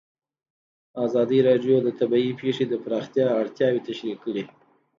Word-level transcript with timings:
ازادي 1.05 1.39
راډیو 1.47 1.75
د 1.83 1.89
طبیعي 1.99 2.31
پېښې 2.41 2.65
د 2.67 2.73
پراختیا 2.83 3.27
اړتیاوې 3.41 3.81
تشریح 3.87 4.17
کړي. 4.23 4.43